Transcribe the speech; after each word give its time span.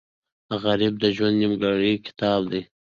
غریب 0.63 0.93
د 0.99 1.05
ژوند 1.15 1.35
نیمګړی 1.41 1.93
کتاب 2.05 2.41
دی 2.51 2.61